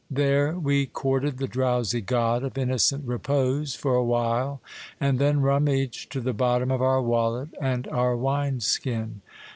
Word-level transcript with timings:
There 0.09 0.57
we 0.57 0.87
courted 0.87 1.37
the 1.37 1.47
drowsy 1.47 2.01
god 2.01 2.43
of 2.43 2.57
innocent 2.57 3.07
repose 3.07 3.75
for 3.75 3.93
a 3.93 4.03
while, 4.03 4.59
and 4.99 5.19
then 5.19 5.41
rummaged 5.41 6.11
to 6.13 6.21
the 6.21 6.33
bottom 6.33 6.71
of 6.71 6.81
our 6.81 7.03
wallet 7.03 7.49
and 7.61 7.87
our 7.87 8.17
wine 8.17 8.61
skin. 8.61 9.21